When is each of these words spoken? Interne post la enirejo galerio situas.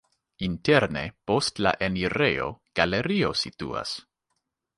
Interne 0.45 1.03
post 1.31 1.61
la 1.67 1.73
enirejo 1.89 2.49
galerio 2.81 3.31
situas. 3.45 3.95